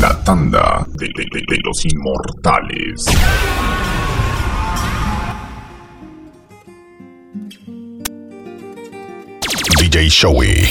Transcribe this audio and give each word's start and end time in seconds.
La 0.00 0.14
tanda 0.22 0.86
de, 0.94 1.10
los 1.64 1.84
inmortales. 1.84 3.04
DJ 9.80 10.08
Showy. 10.08 10.68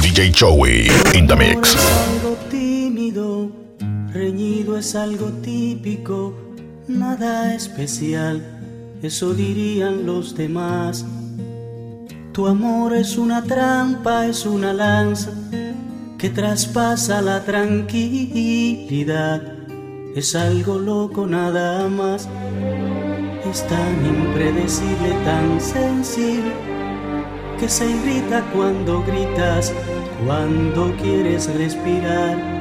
DJ 0.00 0.30
Joey 0.32 0.88
in 1.14 1.26
the 1.26 1.34
mix. 1.34 1.74
Es 1.74 1.84
algo 2.14 2.36
tímido, 2.48 3.50
reñido 4.12 4.78
es 4.78 4.94
algo 4.94 5.26
típico, 5.42 6.34
nada 6.86 7.52
especial, 7.52 8.40
eso 9.02 9.34
dirían 9.34 10.06
los 10.06 10.36
demás. 10.36 11.04
Tu 12.36 12.46
amor 12.46 12.92
es 12.92 13.16
una 13.16 13.42
trampa, 13.42 14.26
es 14.26 14.44
una 14.44 14.74
lanza 14.74 15.30
que 16.18 16.28
traspasa 16.28 17.22
la 17.22 17.42
tranquilidad. 17.42 19.40
Es 20.14 20.34
algo 20.34 20.78
loco 20.78 21.26
nada 21.26 21.88
más, 21.88 22.28
es 23.50 23.66
tan 23.68 24.04
impredecible, 24.04 25.14
tan 25.24 25.58
sensible 25.58 26.52
que 27.58 27.70
se 27.70 27.90
irrita 27.90 28.44
cuando 28.54 29.02
gritas, 29.04 29.72
cuando 30.26 30.94
quieres 31.00 31.48
respirar. 31.56 32.55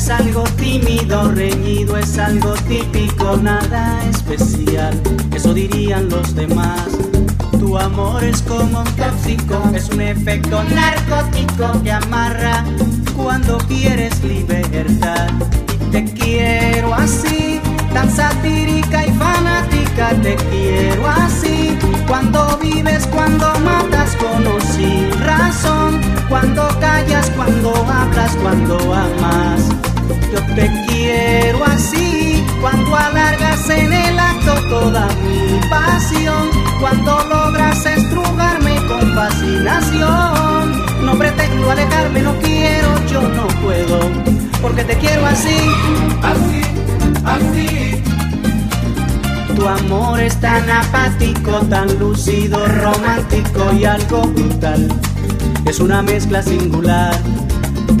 Es 0.00 0.08
algo 0.08 0.44
tímido, 0.56 1.30
reñido, 1.32 1.98
es 1.98 2.16
algo 2.16 2.54
típico, 2.66 3.36
nada 3.36 4.02
especial, 4.08 4.98
eso 5.34 5.52
dirían 5.52 6.08
los 6.08 6.34
demás. 6.34 6.88
Tu 7.58 7.76
amor 7.76 8.24
es 8.24 8.40
como 8.40 8.80
un 8.80 8.96
tóxico, 8.96 9.62
es 9.74 9.90
un 9.90 10.00
efecto 10.00 10.62
narcótico 10.64 11.82
que 11.82 11.92
amarra 11.92 12.64
cuando 13.14 13.58
quieres 13.58 14.24
libertad. 14.24 15.28
Y 15.86 15.90
te 15.90 16.04
quiero 16.04 16.94
así 16.94 17.60
tan 17.92 18.10
satírica 18.10 19.06
y 19.06 19.12
fanática, 19.12 20.14
te 20.22 20.34
quiero 20.50 21.06
así. 21.08 21.76
Cuando 22.08 22.58
vives, 22.62 23.06
cuando 23.08 23.52
matas 23.60 24.16
con 24.16 24.46
o 24.46 24.60
sin 24.62 25.10
razón, 25.20 26.00
cuando 26.30 26.66
callas, 26.80 27.28
cuando 27.36 27.74
hablas, 27.86 28.34
cuando 28.36 28.94
amas. 28.94 29.89
Yo 30.32 30.54
te 30.54 30.70
quiero 30.86 31.64
así, 31.64 32.44
cuando 32.60 32.94
alargas 32.94 33.68
en 33.70 33.92
el 33.92 34.18
acto 34.18 34.54
toda 34.68 35.08
mi 35.24 35.60
pasión, 35.68 36.50
cuando 36.80 37.24
logras 37.28 37.84
estrujarme 37.86 38.76
con 38.86 39.14
fascinación. 39.14 41.04
No 41.04 41.18
pretendo 41.18 41.70
alejarme, 41.70 42.22
no 42.22 42.34
quiero, 42.38 43.06
yo 43.06 43.22
no 43.22 43.46
puedo, 43.62 43.98
porque 44.62 44.84
te 44.84 44.96
quiero 44.98 45.26
así, 45.26 45.56
así 46.22 46.70
así. 47.24 48.02
Tu 49.54 49.68
amor 49.68 50.20
es 50.20 50.36
tan 50.40 50.68
apático, 50.70 51.60
tan 51.68 51.98
lúcido, 51.98 52.66
romántico 52.66 53.72
y 53.78 53.84
algo 53.84 54.22
brutal. 54.22 54.88
Es 55.66 55.80
una 55.80 56.02
mezcla 56.02 56.42
singular. 56.42 57.14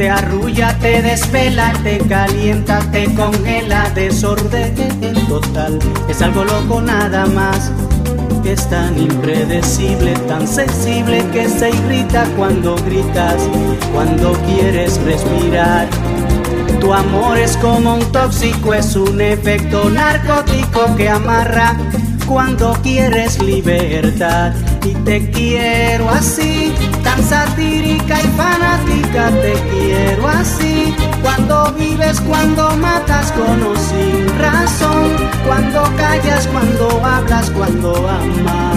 Te 0.00 0.08
arrulla, 0.08 0.78
te 0.78 1.02
desvela, 1.02 1.74
te 1.82 1.98
calienta, 1.98 2.78
te 2.90 3.04
congela, 3.14 3.90
desorden 3.90 4.74
total. 5.28 5.78
Es 6.08 6.22
algo 6.22 6.42
loco 6.42 6.80
nada 6.80 7.26
más. 7.26 7.70
Es 8.42 8.66
tan 8.70 8.98
impredecible, 8.98 10.14
tan 10.26 10.48
sensible 10.48 11.22
que 11.34 11.46
se 11.50 11.68
irrita 11.68 12.24
cuando 12.38 12.76
gritas, 12.76 13.42
cuando 13.92 14.32
quieres 14.46 14.98
respirar. 15.02 15.86
Tu 16.80 16.94
amor 16.94 17.36
es 17.36 17.58
como 17.58 17.96
un 17.96 18.10
tóxico, 18.10 18.72
es 18.72 18.96
un 18.96 19.20
efecto 19.20 19.90
narcótico 19.90 20.96
que 20.96 21.10
amarra 21.10 21.76
cuando 22.30 22.72
quieres 22.82 23.42
libertad. 23.42 24.52
Y 24.84 24.94
te 25.04 25.30
quiero 25.30 26.08
así, 26.08 26.72
tan 27.02 27.22
satírica 27.22 28.20
y 28.22 28.28
fanática, 28.36 29.30
te 29.42 29.54
quiero 29.70 30.28
así. 30.28 30.94
Cuando 31.22 31.72
vives, 31.72 32.20
cuando 32.20 32.76
matas 32.76 33.32
con 33.32 33.62
o 33.62 33.76
sin 33.76 34.38
razón, 34.38 35.10
cuando 35.46 35.82
callas, 35.96 36.46
cuando 36.46 37.04
hablas, 37.04 37.50
cuando 37.50 38.08
amas. 38.08 38.76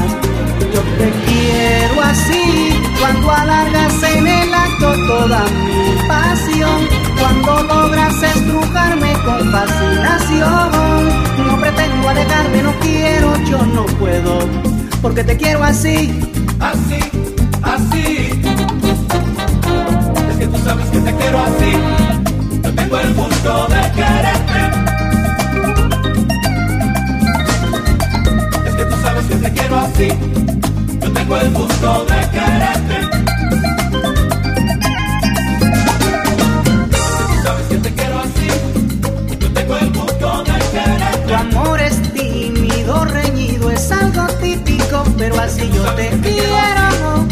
Yo 0.74 0.82
te 0.98 1.12
quiero 1.28 2.02
así, 2.02 2.74
cuando 3.00 3.32
alargas 3.32 4.04
en 4.04 4.28
el 4.28 4.54
acto 4.54 4.94
toda 5.08 5.44
mi 5.44 6.08
pasión, 6.08 6.88
cuando 7.20 7.64
logras 7.64 8.16
estrujarme 8.24 9.14
con 9.24 9.52
fascinación. 9.52 11.24
No 11.46 11.60
pretendo 11.60 12.10
alejarme, 12.10 12.64
no 12.64 12.73
quiero, 12.84 13.36
yo 13.46 13.66
no 13.66 13.86
puedo, 13.98 14.40
porque 15.02 15.24
te 15.24 15.36
quiero 15.38 15.64
así, 15.64 16.20
así, 16.60 17.00
así. 17.64 18.42
Es 20.30 20.38
que 20.38 20.48
tú 20.48 20.58
sabes 20.64 20.90
que 20.90 21.00
te 21.00 21.14
quiero 21.16 21.40
así, 21.40 21.72
yo 22.64 22.74
tengo 22.76 23.00
el 23.00 23.14
gusto 23.14 23.68
de 23.68 23.92
quererte. 23.98 24.62
Es 28.68 28.76
que 28.76 28.86
tú 28.86 28.96
sabes 29.02 29.26
que 29.26 29.36
te 29.36 29.52
quiero 29.52 29.80
así 29.80 30.44
tengo 31.14 31.38
el 31.38 31.54
gusto 31.54 32.06
de 32.06 32.30
quererte. 32.32 33.23
Así 45.44 45.70
yo 45.70 45.84
te 45.96 46.10
quiero. 46.22 47.28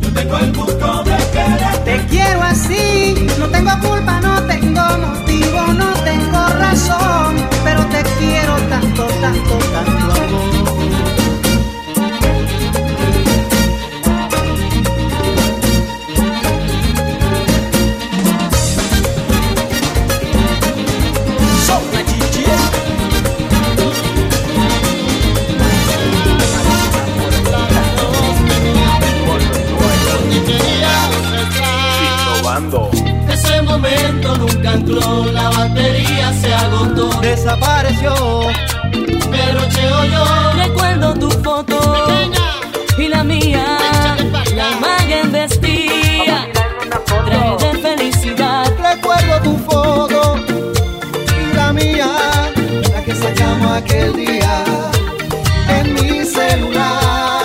Yo 0.00 0.12
tengo 0.12 0.38
el 0.38 0.52
gusto 0.52 1.04
de 1.04 1.16
quererte. 1.32 1.84
Te 1.84 2.06
quiero 2.06 2.42
así, 2.42 3.26
no 3.38 3.46
tengo 3.48 3.70
culpa, 3.80 4.20
no 4.20 4.42
tengo 4.42 4.82
motivo, 4.98 5.60
no 5.72 5.92
tengo 6.04 6.46
razón, 6.58 7.36
pero 7.64 7.84
te 7.86 8.02
quiero 8.18 8.54
tanto, 8.68 9.06
tanto, 9.06 9.58
tanto 9.72 10.22
amor. 10.22 10.63
Momento 33.78 34.36
nunca 34.36 34.74
entró, 34.74 35.24
la 35.32 35.50
batería 35.50 36.32
se 36.40 36.54
agotó. 36.54 37.08
Desapareció. 37.20 38.14
Pero 39.30 39.60
yo. 40.12 40.52
Recuerdo 40.56 41.14
tu 41.14 41.30
foto 41.42 42.06
y 42.96 43.08
la 43.08 43.24
mía. 43.24 43.78
La 44.54 44.70
imagen 44.70 45.32
vestía 45.32 46.46
traje 47.26 47.56
de 47.64 47.78
felicidad. 47.80 48.72
Recuerdo 48.78 49.40
tu 49.42 49.56
foto 49.58 50.36
y 51.40 51.56
la 51.56 51.72
mía, 51.72 52.08
la 52.92 53.02
que 53.04 53.14
sacamos 53.14 53.78
aquel 53.78 54.14
día 54.14 54.64
en 55.68 55.94
mi 55.94 56.24
celular. 56.24 57.43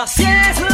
Así 0.00 0.22
es 0.22 0.67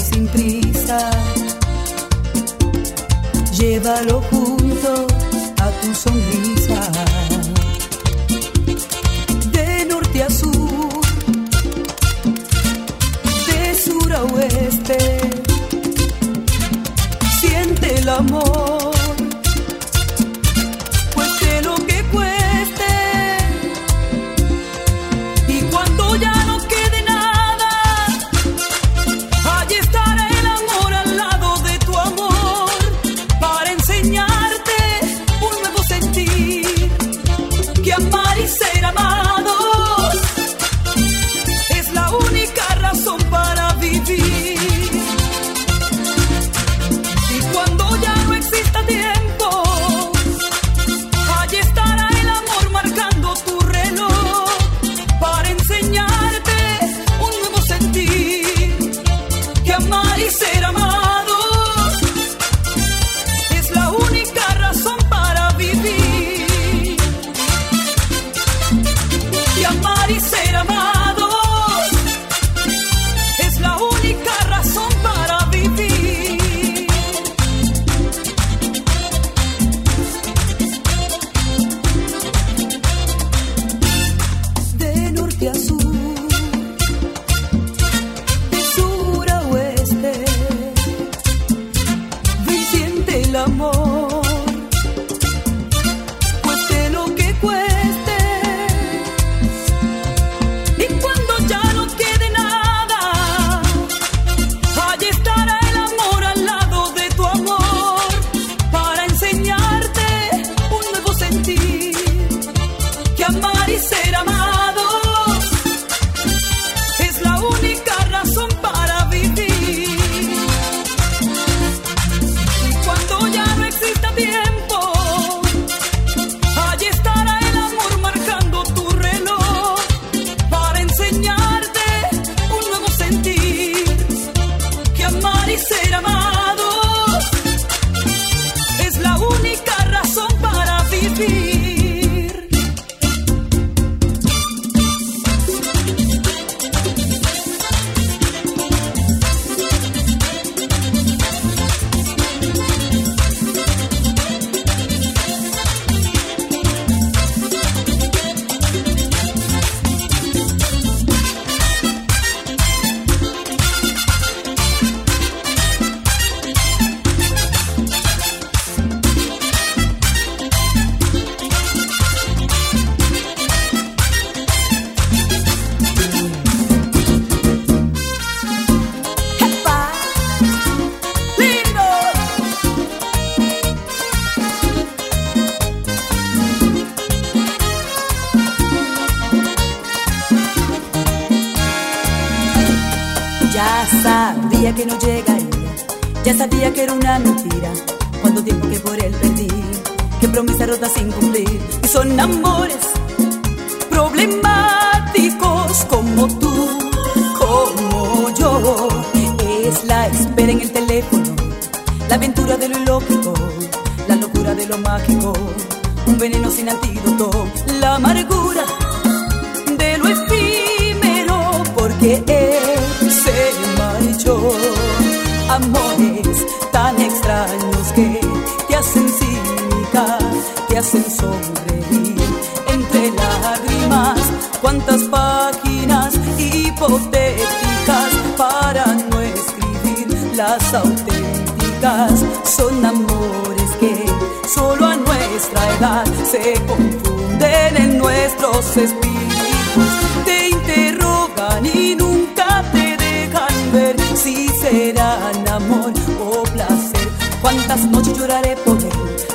sin 0.00 0.26
prisa. 0.28 1.10
Llévalo. 3.52 4.49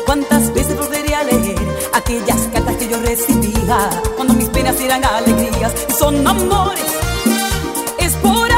cuántas 0.05 0.53
veces 0.53 0.77
volveré 0.77 1.15
a 1.15 1.23
leer 1.23 1.57
aquellas 1.93 2.47
cartas 2.53 2.75
que 2.77 2.87
yo 2.87 2.99
recibía 3.01 3.89
cuando 4.15 4.33
mis 4.33 4.49
penas 4.49 4.79
eran 4.79 5.03
alegrías 5.03 5.73
y 5.89 5.93
son 5.93 6.25
amores. 6.27 6.83
Es 7.99 8.13
por 8.17 8.51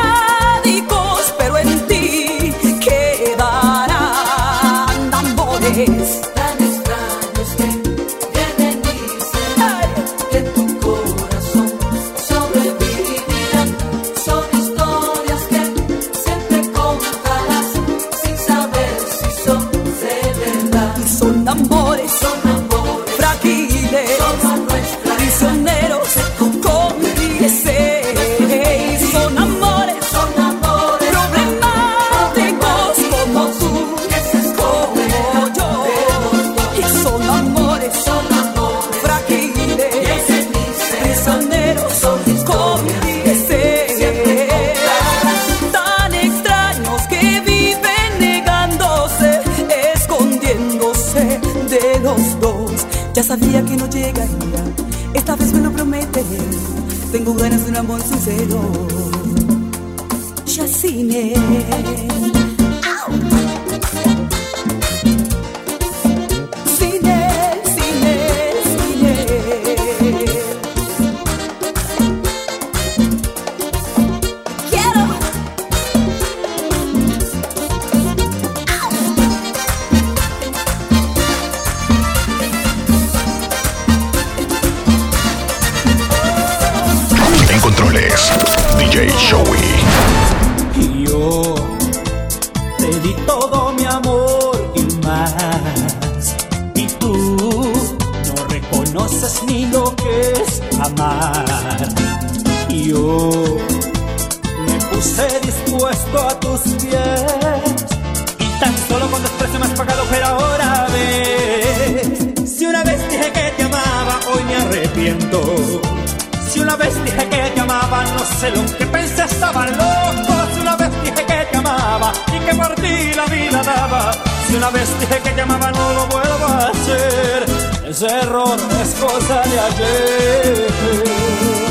una 124.58 124.70
vez 124.72 125.00
dije 125.00 125.22
que 125.22 125.30
te 125.32 125.42
amaba, 125.42 125.72
no 125.72 125.94
lo 125.94 126.08
vuelvo 126.08 126.46
a 126.46 126.70
hacer. 126.70 127.46
Ese 127.86 128.08
error 128.08 128.58
es 128.82 128.96
cosa 128.96 129.44
de 129.44 129.60
ayer. 129.60 131.67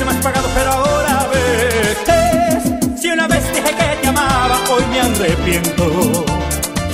Me 0.00 0.10
has 0.10 0.24
pagado, 0.24 0.48
pero 0.54 0.70
ahora 0.70 1.28
ves. 1.32 3.00
Si 3.00 3.08
una 3.10 3.26
vez 3.26 3.44
dije 3.52 3.74
que 3.76 3.96
te 4.00 4.08
amaba, 4.08 4.58
hoy 4.70 4.84
me 4.90 5.00
arrepiento. 5.00 6.24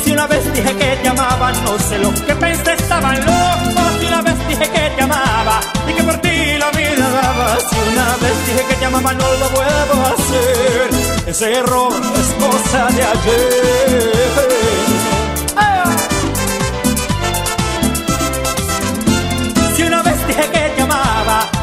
Si 0.04 0.12
una 0.12 0.26
vez 0.26 0.52
dije 0.52 0.74
que 0.74 0.96
te 1.02 1.08
amaba, 1.08 1.52
no 1.52 1.78
sé 1.78 1.98
lo 1.98 2.12
que 2.26 2.34
pensé, 2.34 2.72
estaba 2.72 3.14
loco. 3.14 3.82
Si 4.00 4.06
una 4.06 4.20
vez 4.22 4.48
dije 4.48 4.68
que 4.68 4.90
te 4.96 5.02
amaba 5.02 5.60
y 5.88 5.92
que 5.92 6.02
por 6.02 6.16
ti 6.18 6.58
la 6.58 6.70
vida 6.70 7.08
daba. 7.10 7.58
Si 7.60 7.76
una 7.92 8.16
vez 8.22 8.46
dije 8.46 8.64
que 8.68 8.74
te 8.74 8.84
amaba, 8.84 9.12
no 9.12 9.32
lo 9.42 9.50
vuelvo 9.50 9.96
a 10.04 10.10
hacer. 10.14 10.90
Ese 11.26 11.52
error 11.54 11.92
es 11.92 12.28
cosa 12.44 12.86
de 12.96 13.02
ayer. 13.02 14.77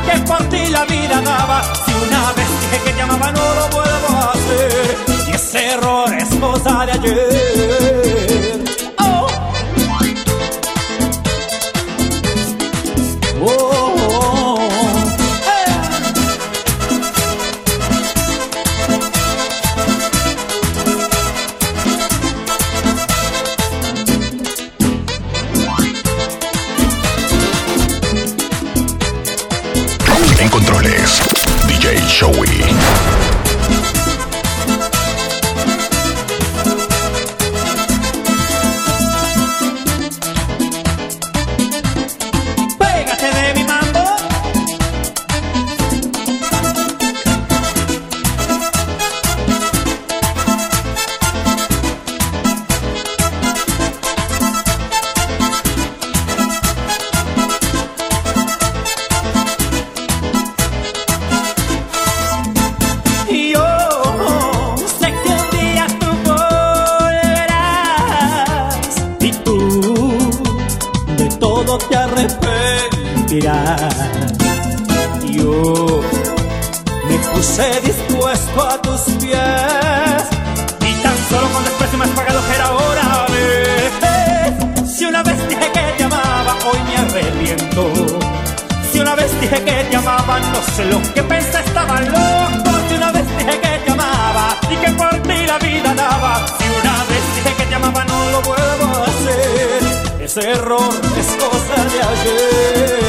Que 0.06 0.20
por 0.20 0.44
ti 0.50 0.68
la 0.68 0.86
vida 0.86 1.22
daba. 1.22 1.62
Si 1.86 1.92
una 1.94 2.34
vez 2.34 2.50
dije 2.62 2.78
que 2.86 2.92
te 2.94 3.02
amaba, 3.02 3.32
no 3.32 3.56
lo 3.56 3.70
vuelvo 3.70 4.10
a 4.18 4.32
hacer. 4.32 4.98
Y 5.28 5.32
ese 5.32 5.68
error 5.74 6.14
es 6.14 6.36
cosa 6.36 6.86
de 6.86 6.92
ayer. 6.94 7.85
Arrepentirás. 73.42 73.96
Yo 75.32 76.02
me 77.08 77.18
puse 77.34 77.82
dispuesto 77.82 78.68
a 78.68 78.82
tus 78.82 79.02
pies 79.22 80.24
y 80.82 80.94
tan 81.04 81.18
solo 81.30 81.48
con 81.54 81.64
desprecio 81.64 81.98
me 81.98 82.06
has 82.06 82.12
pagado, 82.12 82.42
pero 82.48 82.64
ahora 82.64 83.26
ves. 83.30 84.90
Si 84.98 85.06
una 85.06 85.24
vez 85.24 85.38
dije 85.50 85.72
que 85.74 85.94
te 85.98 86.04
amaba, 86.04 86.56
hoy 86.66 86.80
me 86.88 86.96
arrepiento. 86.98 87.92
Si 88.92 89.00
una 89.00 89.16
vez 89.16 89.42
dije 89.42 89.62
que 89.64 89.84
te 89.90 89.96
amaba, 89.96 90.40
no 90.40 90.62
sé 90.76 90.86
lo 90.86 91.02
que 91.14 91.24
pensé, 91.24 91.60
estaba 91.60 92.00
loco. 92.02 92.72
Si 92.88 92.96
una 92.96 93.12
vez 93.12 93.26
dije 93.38 93.60
que 93.60 93.80
te 93.86 93.92
amaba 93.92 94.58
y 94.70 94.76
que 94.78 94.92
por 94.92 95.22
ti 95.24 95.46
la 95.46 95.58
vida 95.60 95.94
daba. 95.94 96.46
Si 96.58 96.66
una 96.82 97.04
vez 97.10 97.36
dije 97.36 97.56
que 97.58 97.66
te 97.66 97.76
amaba, 97.76 98.06
no 98.06 98.32
lo 98.32 98.42
vuelvo. 98.42 99.15
Ese 100.38 100.52
es 100.52 101.28
cosa 101.38 101.76
de 101.94 102.02
ayer. 102.12 103.00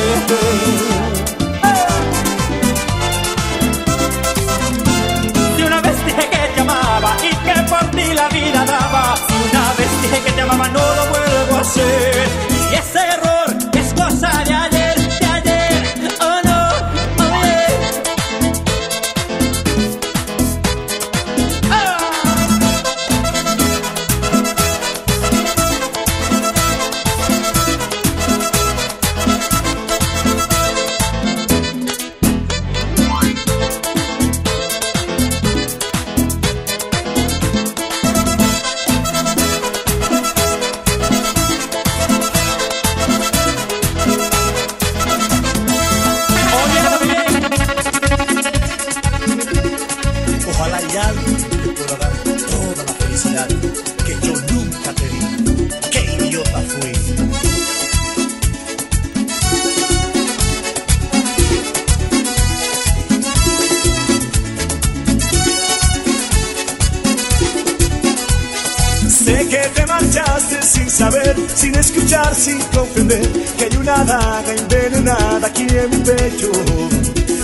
Si 5.57 5.63
una 5.65 5.81
vez 5.81 6.07
dije 6.07 6.31
que 6.31 6.37
te 6.55 6.61
amaba 6.61 7.17
y 7.25 7.35
que 7.35 7.63
por 7.69 7.91
ti 7.91 8.15
la 8.15 8.29
vida 8.29 8.65
daba. 8.65 9.17
Si 9.17 9.35
una 9.51 9.73
vez 9.77 10.03
dije 10.03 10.23
que 10.25 10.33
te 10.35 10.41
amaba, 10.41 10.69
no 10.69 10.79
lo 10.79 11.07
vuelvo 11.07 11.57
a 11.57 11.61
hacer. 11.63 12.29
Y 12.71 12.75
ese 12.77 13.01
error 13.01 13.36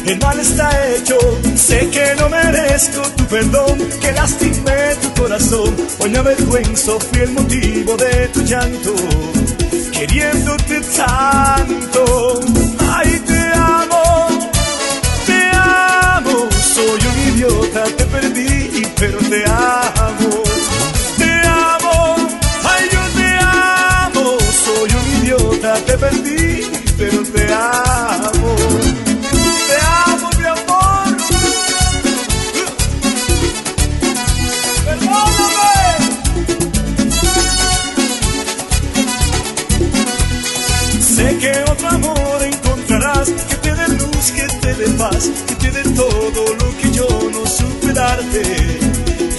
El 0.04 0.18
mal 0.18 0.40
está 0.40 0.68
hecho, 0.88 1.16
sé 1.54 1.88
que 1.90 2.14
no 2.18 2.28
merezco 2.28 3.02
tu 3.16 3.24
perdón, 3.26 3.78
que 4.00 4.12
lastimé 4.12 4.96
tu 5.00 5.22
corazón. 5.22 5.76
Hoy 6.00 6.10
me 6.10 6.18
avergüenzo, 6.18 6.98
fui 6.98 7.20
el 7.20 7.30
motivo 7.30 7.96
de 7.96 8.28
tu 8.28 8.42
llanto, 8.42 8.94
queriéndote 9.92 10.80
tanto. 10.96 12.71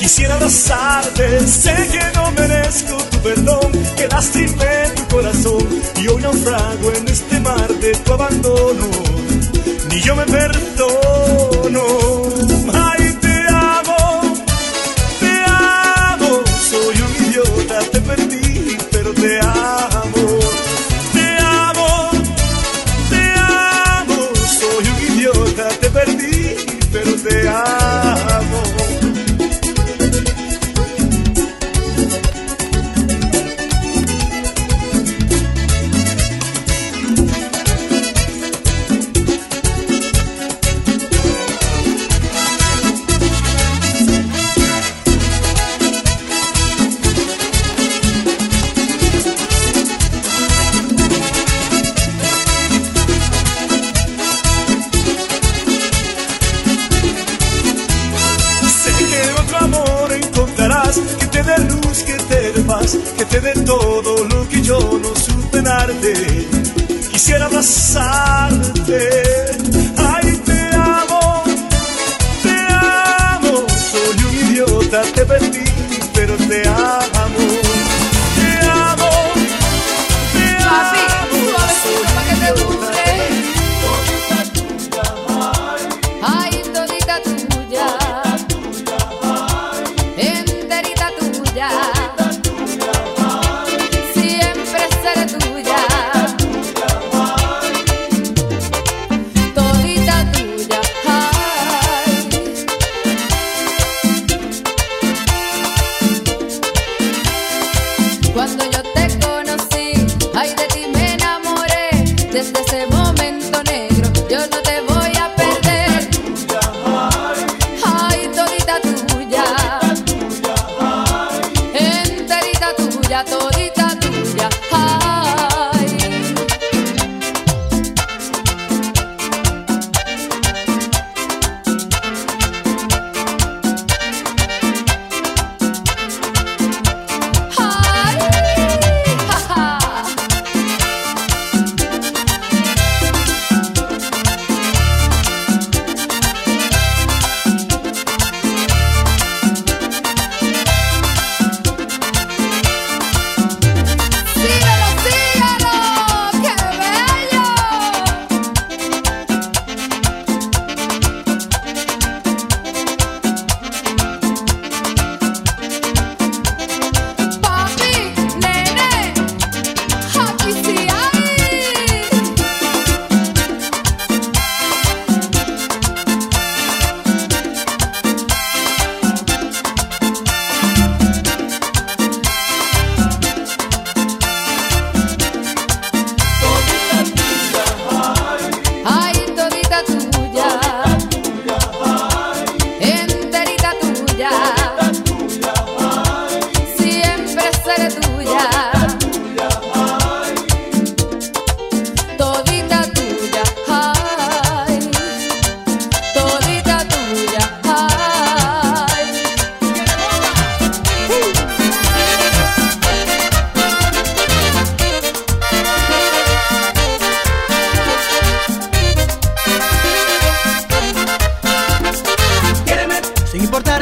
Quisiera 0.04 0.36
abrazarte, 0.36 1.48
sé 1.48 1.74
que 1.90 2.02
no 2.14 2.30
merezco 2.34 2.98
tu 3.10 3.20
perdón, 3.20 3.72
que 3.96 4.06
lastimé 4.10 4.90
tu 4.98 5.16
corazón 5.16 5.66
y 5.96 6.08
hoy 6.10 6.22
naufrago 6.22 6.92
en 6.94 7.08
este 7.08 7.40
mar 7.40 7.70
de 7.70 7.94
tu 7.94 8.12
abandono. 8.12 8.90
Ni 9.90 10.02
yo 10.02 10.14
me 10.18 10.26
perdono. 10.26 11.84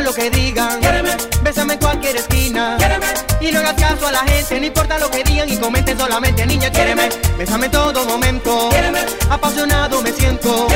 lo 0.02 0.14
que 0.14 0.30
digan. 0.30 0.80
Quéreme. 0.80 1.12
Bésame 1.44 1.74
en 1.74 1.80
cualquier 1.80 2.16
esquina. 2.16 2.78
Y 3.40 3.52
no 3.52 3.60
hagas 3.60 3.74
caso 3.74 4.08
a 4.08 4.12
la 4.12 4.20
gente, 4.20 4.60
no 4.60 4.66
importa 4.66 4.98
lo 5.00 5.10
que 5.10 5.24
digan 5.24 5.50
y 5.50 5.58
comenten 5.58 5.98
solamente, 5.98 6.46
niña, 6.46 6.70
quéreme. 6.72 7.10
Bésame 7.38 7.70
todo 7.70 8.06
momento. 8.06 8.70
Apasionado 9.30 10.02
me 10.02 10.12
siento. 10.12 10.68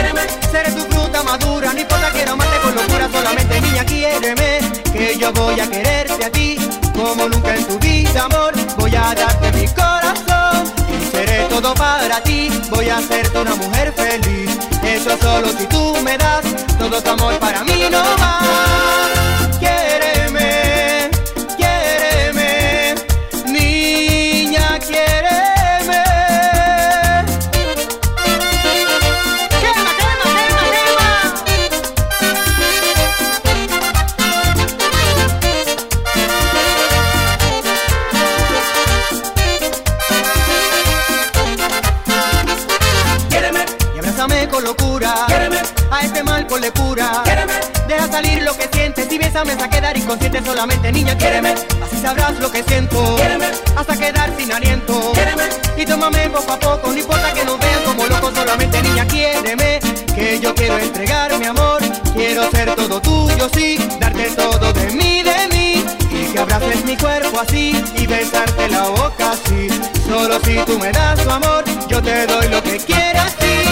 Seré 0.52 0.72
tu 0.72 0.82
fruta 0.94 1.24
madura, 1.24 1.74
no 1.74 1.80
importa 1.80 2.12
que 2.12 2.26
no 2.26 2.34
amarte 2.34 2.58
con 2.60 2.76
locura, 2.76 3.10
solamente 3.12 3.62
niña, 3.62 3.86
quiéreme. 3.86 4.60
Que 4.92 5.18
yo 5.20 5.32
voy 5.34 5.60
a 5.60 5.70
quererte 5.70 6.26
a 6.26 6.32
ti, 6.32 6.58
como 6.94 7.30
nunca 7.30 7.56
en 7.56 7.66
tu 7.66 7.78
vida, 7.80 8.24
amor. 8.24 8.54
Voy 8.78 8.96
a 8.96 9.14
darte 9.14 9.52
mi 9.52 9.68
corazón. 9.68 10.74
Seré 11.12 11.46
todo 11.50 11.74
para 11.76 12.22
ti, 12.24 12.50
voy 12.70 12.90
a 12.90 12.98
hacerte 12.98 13.38
una 13.38 13.56
mujer 13.56 13.94
feliz. 13.96 14.50
Eso 14.84 15.18
solo 15.22 15.50
si 15.58 15.66
tú 15.68 15.96
me 16.04 16.18
das, 16.18 16.46
todo 16.78 17.02
tu 17.02 17.10
amor 17.10 17.38
para 17.40 17.64
mí 17.64 17.88
no 17.92 18.00
va. 18.00 18.45
Bésame 49.36 49.52
hasta 49.52 49.70
quedar 49.70 49.98
inconsciente 49.98 50.42
solamente, 50.46 50.94
niña, 50.94 51.18
quiéreme. 51.18 51.56
Así 51.84 52.02
sabrás 52.02 52.40
lo 52.40 52.50
que 52.50 52.64
siento. 52.64 53.18
Hasta 53.76 53.98
quedar 53.98 54.32
sin 54.38 54.50
aliento. 54.50 55.12
Y 55.76 55.86
tómame 55.86 56.30
poco 56.30 56.54
a 56.54 56.58
poco, 56.58 56.94
no 56.94 56.98
importa 56.98 57.34
que 57.34 57.44
nos 57.44 57.60
vean 57.60 57.84
como 57.84 58.06
locos, 58.06 58.34
solamente 58.34 58.82
niña, 58.82 59.06
quiéreme. 59.06 59.82
Que 60.16 60.40
yo 60.40 60.56
quiero 60.56 60.78
entregar 60.78 61.38
mi 61.38 61.48
amor. 61.48 61.82
Quiero 62.14 62.50
ser 62.50 62.74
todo 62.76 63.02
tuyo, 63.02 63.50
sí. 63.54 63.78
Darte 64.00 64.30
todo 64.38 64.72
de 64.72 64.92
mí, 64.92 65.22
de 65.22 65.50
mí. 65.52 65.86
Y 66.12 66.32
que 66.32 66.40
abraces 66.40 66.86
mi 66.86 66.96
cuerpo 66.96 67.42
así. 67.42 67.84
Y 67.98 68.08
besarte 68.08 68.70
la 68.70 68.84
boca 68.88 69.32
así. 69.34 69.68
Solo 70.08 70.40
si 70.46 70.56
tú 70.60 70.80
me 70.80 70.94
das 70.94 71.22
tu 71.22 71.30
amor, 71.30 71.66
yo 71.90 72.02
te 72.02 72.26
doy 72.26 72.48
lo 72.48 72.64
que 72.64 72.78
quieras, 72.78 73.36
sí. 73.38 73.65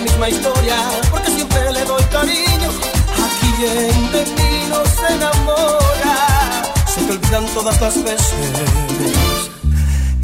Misma 0.00 0.28
historia, 0.28 0.76
porque 1.10 1.30
siempre 1.30 1.72
le 1.72 1.84
doy 1.84 2.02
cariño 2.04 2.70
a 3.22 3.26
quien 3.40 4.12
de 4.12 4.24
mí 4.36 4.66
no 4.68 4.84
se 4.84 5.14
enamora. 5.14 6.62
Se 6.86 7.00
te 7.02 7.12
olvidan 7.12 7.46
todas 7.54 7.80
las 7.80 8.02
veces 8.02 9.50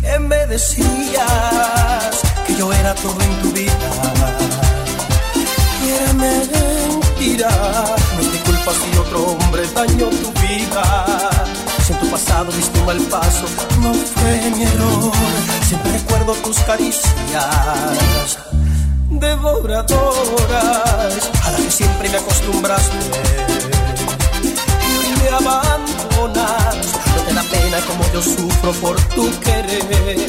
que 0.00 0.18
me 0.18 0.46
decías 0.46 2.22
que 2.46 2.54
yo 2.56 2.72
era 2.72 2.94
todo 2.94 3.20
en 3.20 3.42
tu 3.42 3.52
vida. 3.52 3.90
Y 5.82 6.14
mentira, 6.14 7.50
no 8.16 8.22
mi 8.30 8.38
culpa 8.38 8.72
si 8.72 8.98
otro 8.98 9.24
hombre 9.24 9.62
dañó 9.74 10.06
tu 10.08 10.32
vida. 10.40 11.06
Si 11.84 11.92
en 11.92 11.98
tu 12.00 12.10
pasado 12.10 12.50
diste 12.52 12.78
un 12.80 12.86
mal 12.86 13.00
paso, 13.02 13.46
no 13.80 13.94
fue 13.94 14.50
mi 14.50 14.64
error. 14.64 15.12
Siempre 15.68 15.92
recuerdo 15.92 16.32
tus 16.34 16.58
caricias 16.60 18.38
devoradoras, 19.10 20.00
a 21.44 21.50
la 21.50 21.56
que 21.56 21.70
siempre 21.70 22.08
me 22.08 22.16
acostumbraste. 22.18 22.96
Y 24.42 25.20
me 25.20 25.28
abandonas, 25.28 26.76
no 27.14 27.22
te 27.22 27.34
da 27.34 27.42
pena 27.42 27.78
como 27.86 28.04
yo 28.12 28.22
sufro 28.22 28.72
por 28.80 29.00
tu 29.14 29.30
querer. 29.40 30.28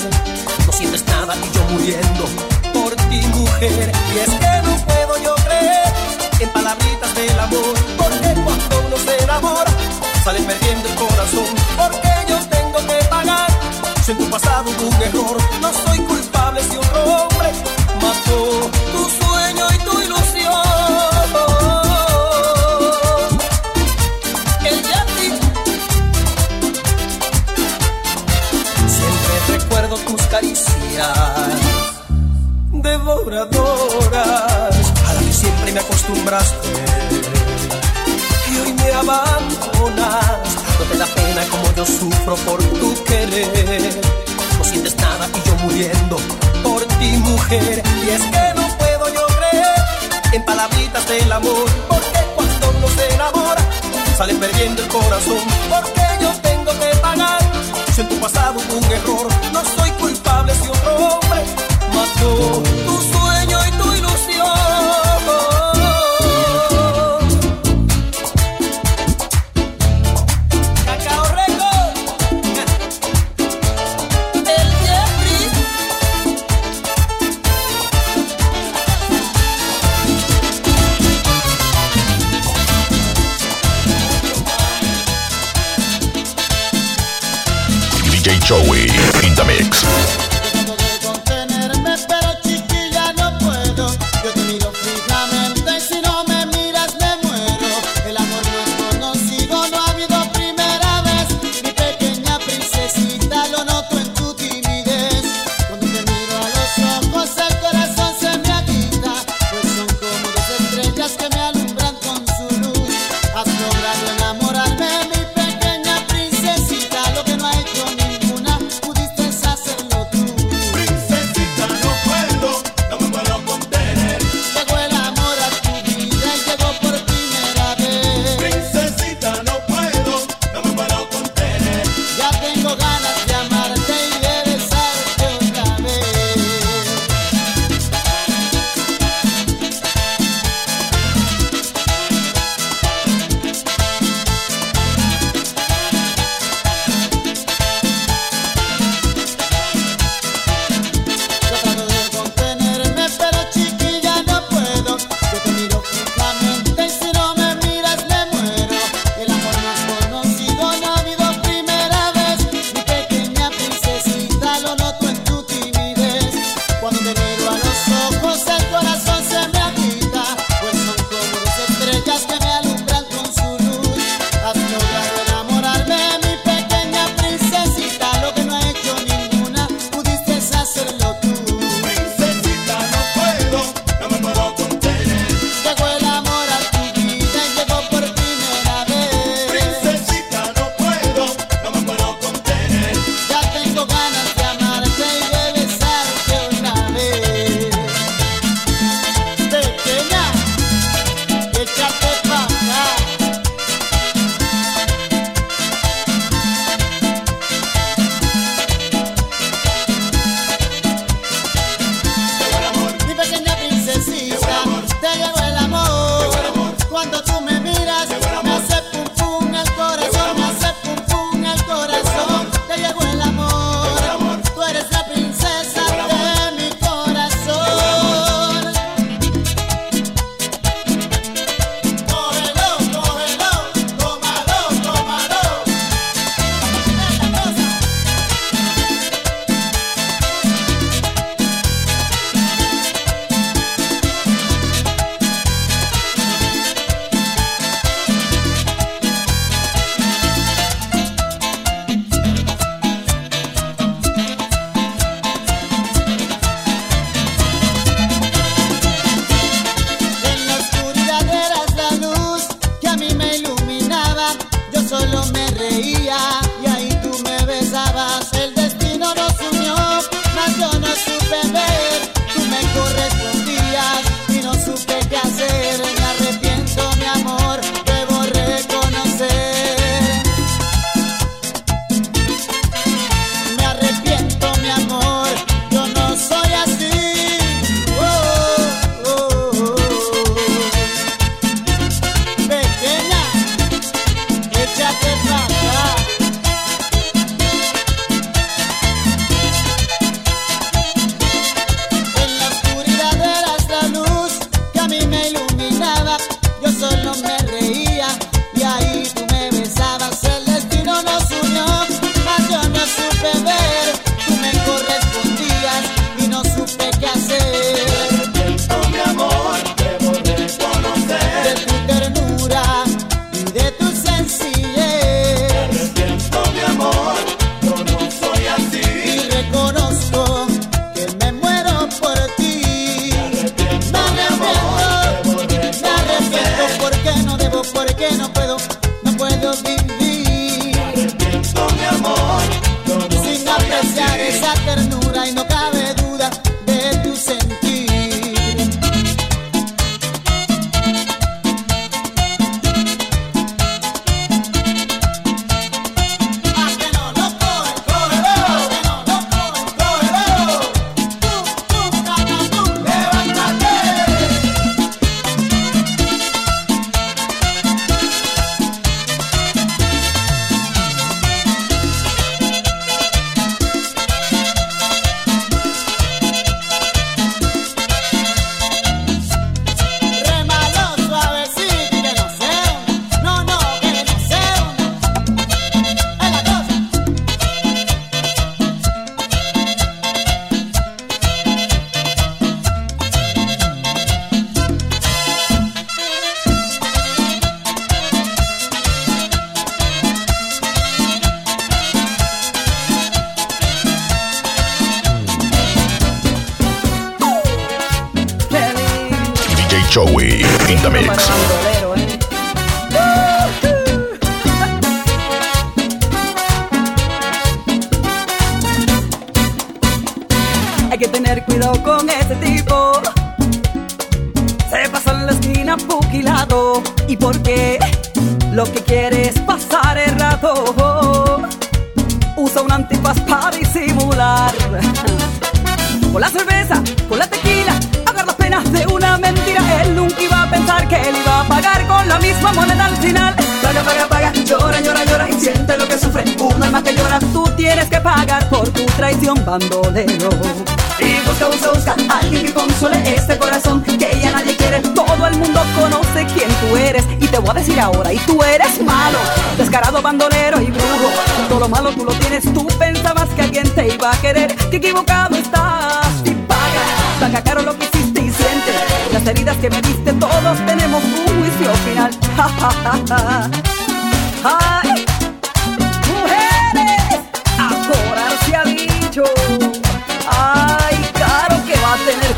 No 0.65 0.71
sientes 0.73 1.05
nada 1.07 1.35
y 1.35 1.55
yo 1.55 1.63
muriendo 1.71 2.25
por 2.73 2.95
ti, 3.09 3.21
mujer. 3.27 3.91
Y 4.13 4.19
es 4.19 4.29
que 4.29 4.61
no 4.63 4.77
puedo 4.85 5.23
yo 5.23 5.35
creer 5.45 5.93
en 6.39 6.49
palabritas 6.49 7.15
del 7.15 7.39
amor, 7.39 7.73
porque 7.97 8.33
cuando 8.43 8.87
uno 8.87 8.97
se 8.97 9.23
enamora, 9.23 9.71
sale 10.23 10.39
perdiendo 10.41 10.89
el 10.89 10.95
corazón. 10.95 11.55
Porque 11.77 12.09
yo 12.29 12.37
tengo 12.47 12.77
que 12.87 13.05
pagar 13.05 13.49
si 14.05 14.11
en 14.11 14.17
tu 14.17 14.29
pasado 14.29 14.69
hubo 14.69 14.87
un 14.87 15.01
error. 15.01 15.37
No 15.61 15.71
soy 15.73 15.99
culpable 15.99 16.61
si 16.63 16.77
otro 16.77 17.03
hombre 17.03 17.76
tu 18.13 19.09
sueño 19.19 19.65
y 19.73 19.77
tu 19.85 20.01
ilusión. 20.01 20.53
El 24.65 24.81
ti 24.81 25.29
Siempre 28.87 29.57
recuerdo 29.57 29.95
tus 29.97 30.21
caricias 30.27 30.77
devoradoras 32.71 34.23
a 35.07 35.13
la 35.13 35.19
que 35.19 35.33
siempre 35.33 35.71
me 35.71 35.79
acostumbraste. 35.79 36.69
Y 38.51 38.57
hoy 38.59 38.73
me 38.73 38.91
abandonas, 38.91 40.47
no 40.79 40.85
te 40.91 40.97
da 40.97 41.05
pena 41.05 41.43
como 41.49 41.73
yo 41.75 41.85
sufro 41.85 42.35
por 42.35 42.63
tu 42.63 43.03
querer. 43.03 44.01
Sientes 44.69 44.95
nada 44.97 45.29
y 45.33 45.47
yo 45.47 45.55
muriendo 45.63 46.17
por 46.63 46.83
ti, 46.99 47.07
mujer. 47.17 47.83
Y 48.05 48.09
es 48.09 48.21
que 48.21 48.53
no 48.55 48.67
puedo 48.77 49.13
yo 49.13 49.25
creer 49.37 49.75
en 50.33 50.43
palabritas 50.45 51.07
del 51.07 51.31
amor, 51.31 51.69
porque 51.87 52.19
cuando 52.35 52.69
uno 52.77 52.87
se 52.89 53.13
enamora, 53.13 53.61
sale 54.17 54.33
perdiendo 54.35 54.81
el 54.81 54.87
corazón. 54.89 55.39
Porque 55.69 56.03
yo 56.21 56.31
tengo 56.41 56.71
que 56.79 56.97
pagar 57.01 57.39
si 57.93 58.01
en 58.01 58.09
tu 58.09 58.15
pasado 58.17 58.59
hubo 58.59 58.77
un 58.77 58.91
error. 58.91 59.27
No 59.53 59.63
soy 59.77 59.91
culpable 59.91 60.53
si 60.55 60.67
otro 60.67 60.95
hombre 60.95 61.43
mató 61.93 62.86
DJ 88.27 88.43
Joey 88.43 88.81
in 89.25 89.33
the 89.35 89.45
mix. 89.45 90.36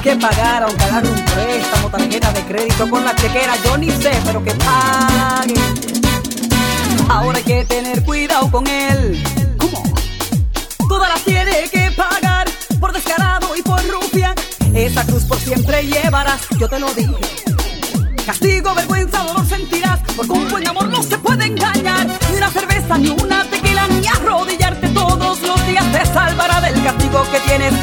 que 0.02 0.16
pagar, 0.16 0.64
aunque 0.64 0.84
hagan 0.84 1.08
un 1.08 1.26
préstamo, 1.26 1.90
tarjeta 1.90 2.32
de 2.32 2.42
crédito 2.44 2.90
con 2.90 3.04
la 3.04 3.14
chequera, 3.16 3.54
yo 3.66 3.78
ni 3.78 3.90
sé, 3.90 4.12
pero 4.26 4.44
que 4.44 4.52
pague. 4.52 5.56
Ahora 7.10 7.38
hay 7.38 7.44
que 7.44 7.66
tener 7.66 8.04
cuidado 8.04 8.50
con 8.50 8.66
él. 8.68 9.22
¿Cómo? 9.58 9.84
Todas 10.88 11.10
las 11.10 11.22
tiene 11.24 11.70
que 11.70 11.92
pagar, 11.92 12.48
por 12.80 12.94
descarado 12.94 13.56
y 13.58 13.62
por 13.62 13.82
rufia. 13.88 14.34
Esa 14.74 15.04
cruz 15.06 15.24
por 15.24 15.38
siempre 15.38 15.86
llevarás, 15.86 16.42
yo 16.58 16.70
te 16.70 16.80
lo 16.80 16.94
dije. 16.94 17.16
Castigo, 18.26 18.74
vergüenza, 18.76 19.24
dolor 19.24 19.46
sentirás, 19.48 20.00
porque 20.16 20.32
un 20.32 20.50
buen 20.50 20.68
amor 20.68 20.88
no 20.88 21.04
se 21.04 21.18
puede 21.18 21.46
engañar. 21.46 22.08
Ni 22.08 22.38
una 22.38 22.50
cerveza, 22.52 22.98
ni 22.98 23.10
una 23.10 23.44
tequila, 23.46 23.88
ni 23.88 24.08
arrodillarte 24.08 24.88
todos 24.90 25.42
los 25.42 25.68
días 25.68 25.92
te 25.92 26.06
salvará 26.06 26.62
del 26.62 26.82
castigo 26.84 27.24
que 27.32 27.40
tienes 27.42 27.74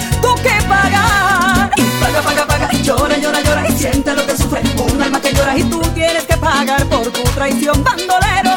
Llora, 2.87 3.19
llora, 3.19 3.41
llora 3.41 3.69
y 3.69 3.77
siente 3.77 4.15
lo 4.15 4.25
que 4.25 4.37
sufre. 4.37 4.63
Un 4.79 5.03
alma 5.03 5.21
que 5.21 5.33
llora 5.33 5.59
y 5.59 5.65
tú 5.65 5.81
tienes 5.93 6.23
que 6.23 6.37
pagar 6.37 6.85
por 6.87 7.03
tu 7.11 7.21
traición, 7.35 7.83
bandolero. 7.83 8.53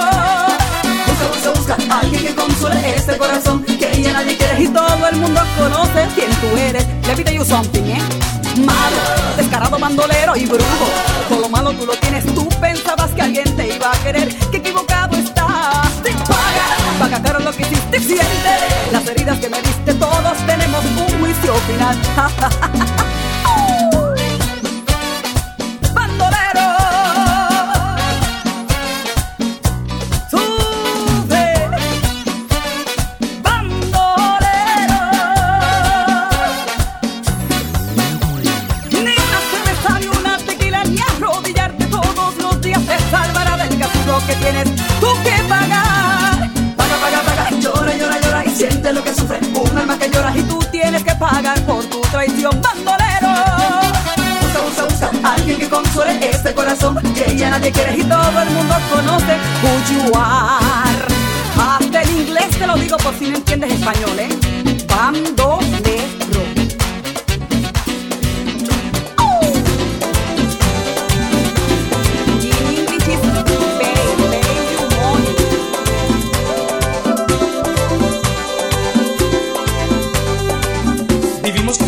Busca, 1.07 1.49
busca, 1.49 1.75
busca 1.75 1.99
alguien 1.99 2.27
que 2.27 2.35
consuele 2.35 2.93
este 2.95 3.17
corazón 3.17 3.63
que 3.63 4.03
ya 4.03 4.13
nadie 4.13 4.37
quiere 4.37 4.61
y 4.61 4.67
todo 4.67 5.07
el 5.07 5.15
mundo 5.15 5.41
conoce 5.57 6.07
quién 6.13 6.29
tú 6.41 6.57
eres. 6.57 6.85
Le 7.07 7.15
pide 7.15 7.33
you 7.33 7.43
something, 7.43 7.81
¿eh? 7.81 7.99
Malo, 8.57 9.01
descarado 9.35 9.79
bandolero 9.79 10.35
y 10.35 10.45
brujo. 10.45 10.85
Todo 11.27 11.39
lo 11.39 11.49
malo 11.49 11.73
tú 11.73 11.87
lo 11.87 11.93
tienes, 11.93 12.23
tú 12.35 12.47
pensabas 12.61 13.09
que 13.09 13.23
alguien 13.23 13.55
te 13.55 13.75
iba 13.75 13.91
a 13.91 13.97
querer. 14.03 14.29
Qué 14.51 14.57
equivocado 14.57 15.17
estás. 15.17 16.03
Te 16.03 16.11
paga, 16.11 16.99
paga 16.99 17.23
caro 17.23 17.39
lo 17.39 17.51
que 17.51 17.63
hiciste, 17.63 17.99
siente 17.99 18.51
las 18.91 19.07
heridas 19.07 19.39
que 19.39 19.49
me 19.49 19.59
diste. 19.59 19.91
Todos 19.95 20.37
tenemos 20.45 20.85
un 20.85 21.19
juicio 21.19 21.55
final. 21.65 21.97
lo 48.93 49.03
que 49.03 49.13
sufre 49.13 49.39
un 49.53 49.77
alma 49.77 49.99
que 49.99 50.09
llora 50.09 50.35
y 50.35 50.41
tú 50.43 50.57
tienes 50.71 51.03
que 51.03 51.13
pagar 51.15 51.59
por 51.65 51.83
tu 51.85 52.01
traición, 52.01 52.59
bandolero. 52.61 53.29
Busca, 54.41 54.61
busca, 54.61 54.83
busca 54.83 55.33
alguien 55.33 55.59
que 55.59 55.69
consuele 55.69 56.29
este 56.29 56.53
corazón 56.53 56.97
que 57.13 57.35
ya 57.37 57.51
nadie 57.51 57.71
quiere 57.71 57.97
y 57.97 58.03
todo 58.03 58.41
el 58.41 58.49
mundo 58.49 58.75
conoce 58.91 59.37
are. 60.15 61.05
Hasta 61.57 62.01
el 62.01 62.09
inglés 62.09 62.49
te 62.57 62.65
lo 62.65 62.75
digo 62.75 62.97
por 62.97 63.13
si 63.17 63.29
no 63.29 63.37
entiendes 63.37 63.73
español, 63.73 64.19
¿eh? 64.19 64.29
Bandolero. 64.87 66.18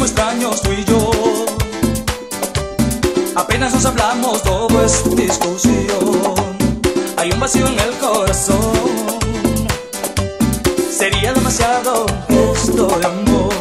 Extraños 0.04 0.62
tú 0.62 0.72
y 0.72 0.84
yo. 0.86 1.12
Apenas 3.36 3.74
nos 3.74 3.86
hablamos, 3.86 4.42
todo 4.44 4.84
es 4.84 5.04
discusión. 5.16 6.58
Hay 7.18 7.32
un 7.32 7.40
vacío 7.40 7.68
en 7.68 7.80
el 7.80 7.92
corazón. 7.98 8.74
Sería 10.92 11.34
demasiado 11.34 12.06
esto 12.30 12.88
de 12.88 13.06
amor. 13.06 13.54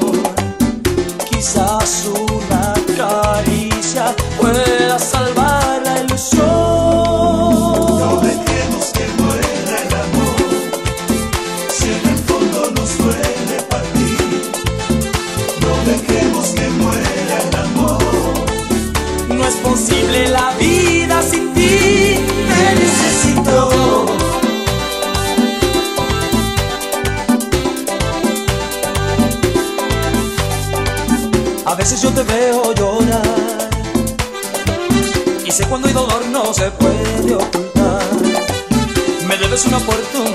Quizás 1.31 2.07
una 2.07 2.30
se 36.61 36.71
puede 36.73 37.35
ocultar. 37.37 38.03
Me 39.27 39.37
debes 39.39 39.65
una 39.65 39.79
oportunidad. 39.79 40.30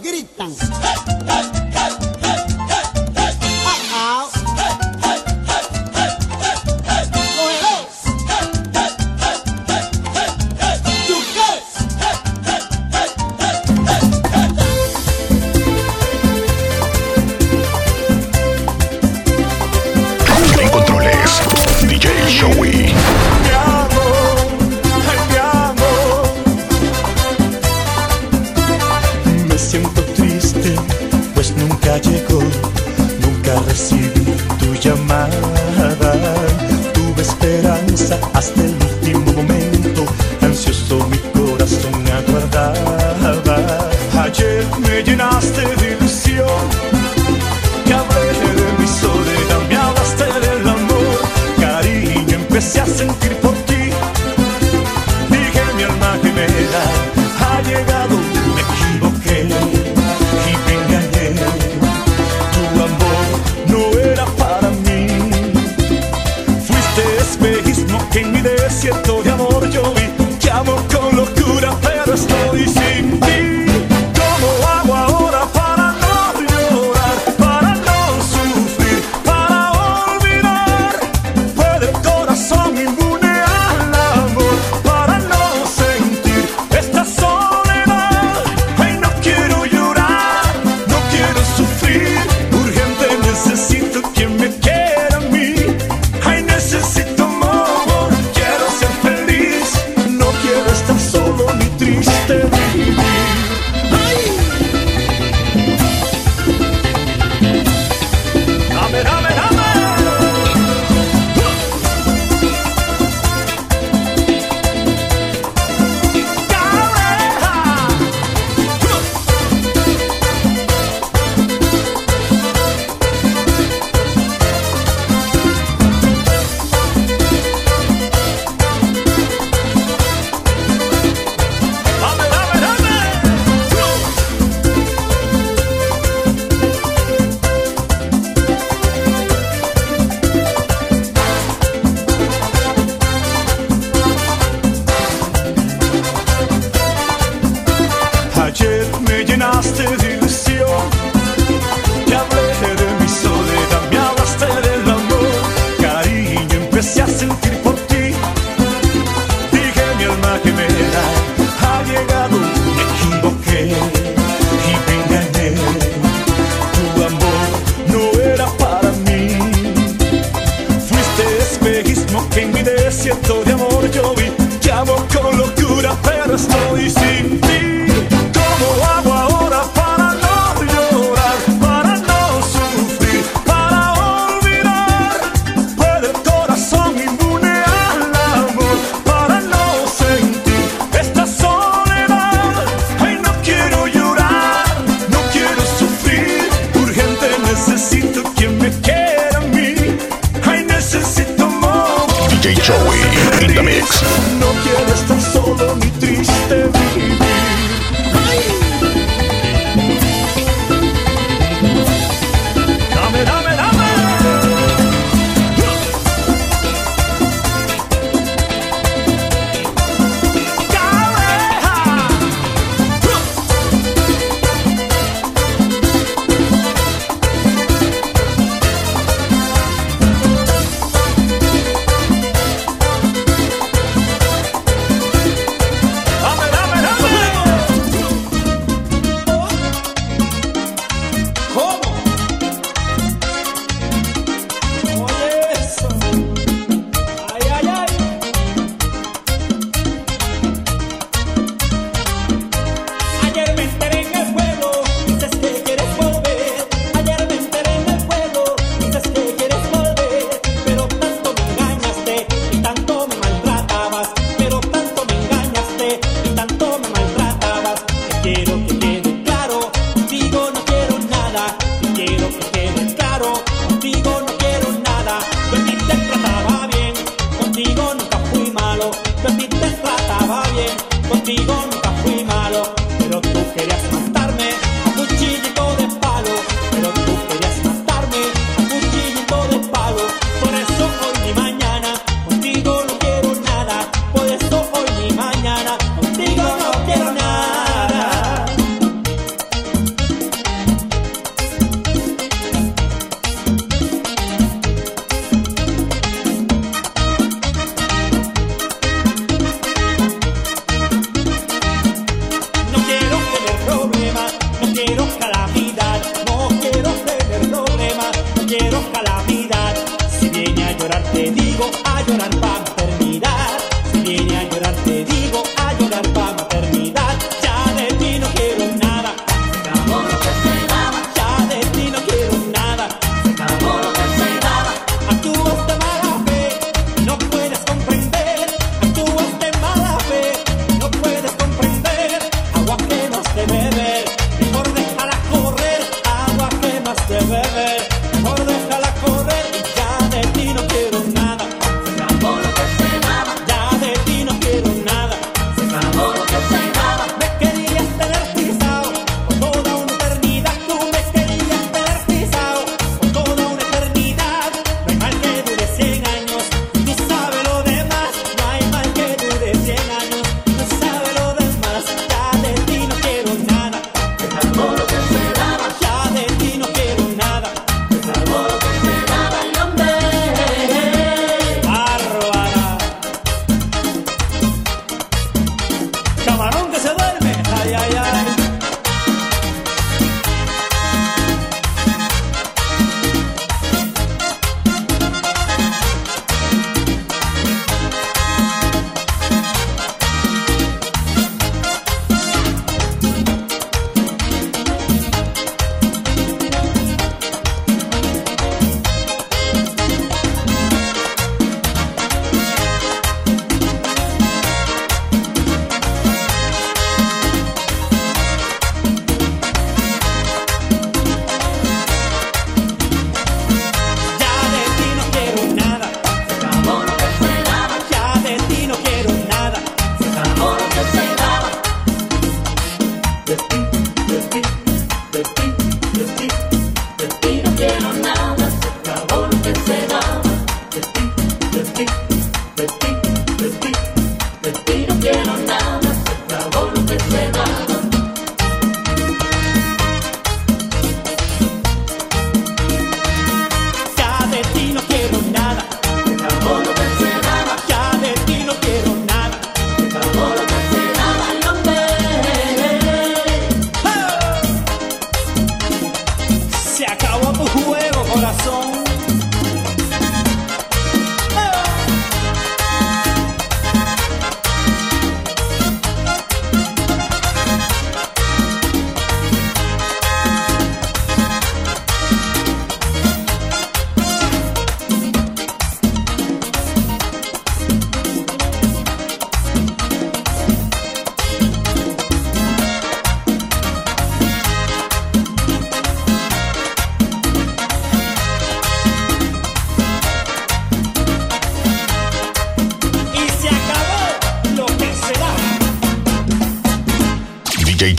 Gritan. 0.00 0.81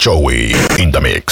Joey 0.04 0.52
in. 0.80 1.23